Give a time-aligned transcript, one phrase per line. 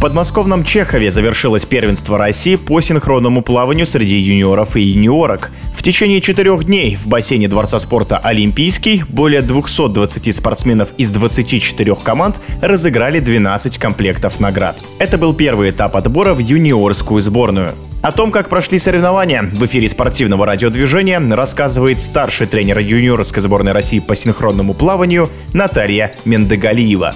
[0.00, 5.50] В подмосковном Чехове завершилось первенство России по синхронному плаванию среди юниоров и юниорок.
[5.74, 12.40] В течение четырех дней в бассейне Дворца спорта «Олимпийский» более 220 спортсменов из 24 команд
[12.62, 14.82] разыграли 12 комплектов наград.
[14.98, 17.74] Это был первый этап отбора в юниорскую сборную.
[18.00, 23.98] О том, как прошли соревнования в эфире спортивного радиодвижения, рассказывает старший тренер юниорской сборной России
[23.98, 27.14] по синхронному плаванию Наталья Мендегалиева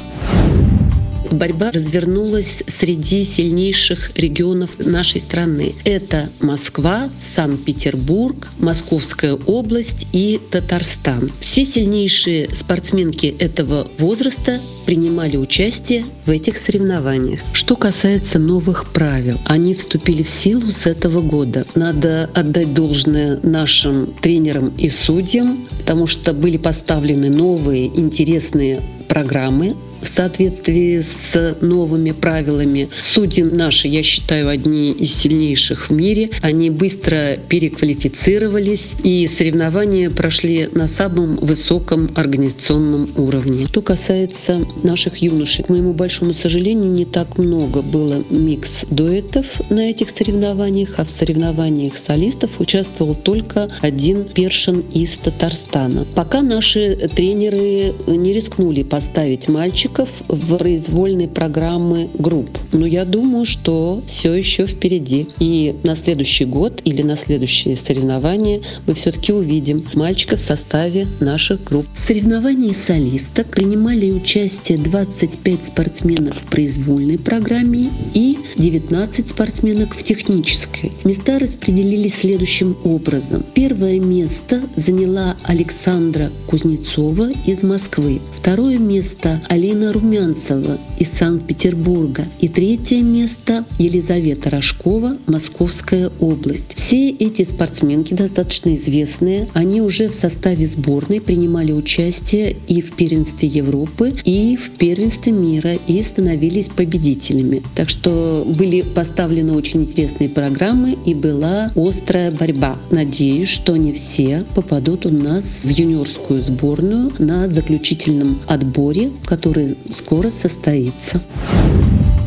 [1.34, 5.74] борьба развернулась среди сильнейших регионов нашей страны.
[5.84, 11.30] Это Москва, Санкт-Петербург, Московская область и Татарстан.
[11.40, 17.40] Все сильнейшие спортсменки этого возраста принимали участие в этих соревнованиях.
[17.52, 21.66] Что касается новых правил, они вступили в силу с этого года.
[21.74, 29.74] Надо отдать должное нашим тренерам и судьям, потому что были поставлены новые интересные программы
[30.04, 32.90] в соответствии с новыми правилами.
[33.00, 36.30] Судьи наши, я считаю, одни из сильнейших в мире.
[36.42, 43.66] Они быстро переквалифицировались, и соревнования прошли на самом высоком организационном уровне.
[43.66, 49.90] Что касается наших юношей, к моему большому сожалению, не так много было микс дуэтов на
[49.90, 56.06] этих соревнованиях, а в соревнованиях солистов участвовал только один першин из Татарстана.
[56.14, 62.58] Пока наши тренеры не рискнули поставить мальчик участников в произвольной программы групп.
[62.72, 65.28] Но я думаю, что все еще впереди.
[65.38, 71.64] И на следующий год или на следующие соревнования мы все-таки увидим мальчиков в составе наших
[71.64, 71.86] групп.
[71.94, 80.92] В соревновании солисток принимали участие 25 спортсменов в произвольной программе и 19 спортсменок в технической.
[81.04, 83.44] Места распределились следующим образом.
[83.54, 88.20] Первое место заняла Александра Кузнецова из Москвы.
[88.34, 96.74] Второе место Алина Елена Румянцева из Санкт-Петербурга и третье место Елизавета Рожкова, Московская область.
[96.74, 99.48] Все эти спортсменки достаточно известные.
[99.52, 105.74] Они уже в составе сборной принимали участие и в первенстве Европы, и в первенстве мира,
[105.86, 107.62] и становились победителями.
[107.74, 112.78] Так что были поставлены очень интересные программы и была острая борьба.
[112.90, 120.30] Надеюсь, что они все попадут у нас в юниорскую сборную на заключительном отборе, который скоро
[120.30, 121.20] состоится.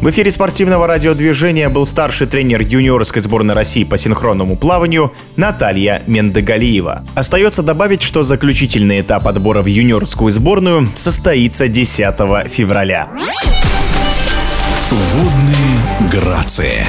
[0.02, 7.04] В эфире спортивного радиодвижения был старший тренер юниорской сборной России по синхронному плаванию Наталья Мендегалиева.
[7.16, 13.10] Остается добавить, что заключительный этап отбора в юниорскую сборную состоится 10 февраля.
[14.92, 16.86] Водные грации.